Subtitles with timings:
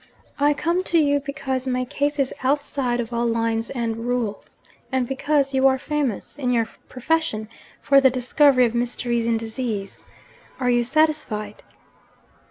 [0.39, 5.07] I come to you, because my case is outside of all lines and rules, and
[5.07, 7.47] because you are famous in your profession
[7.83, 10.03] for the discovery of mysteries in disease.
[10.59, 11.61] Are you satisfied?'